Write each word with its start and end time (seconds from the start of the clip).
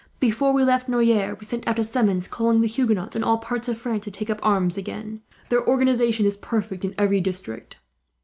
Before 0.19 0.51
we 0.51 0.63
left 0.63 0.89
Noyers 0.89 1.37
we 1.39 1.45
sent 1.45 1.67
out 1.67 1.77
a 1.77 1.83
summons, 1.83 2.27
calling 2.27 2.59
the 2.61 2.67
Huguenots 2.67 3.15
in 3.15 3.23
all 3.23 3.37
parts 3.37 3.69
of 3.69 3.77
France 3.77 4.03
to 4.05 4.09
take 4.09 4.31
up 4.31 4.39
arms 4.41 4.75
again. 4.75 5.21
Their 5.49 5.63
organization 5.67 6.25
is 6.25 6.37
perfect 6.37 6.83
in 6.83 6.95
every 6.97 7.21
district. 7.21 7.77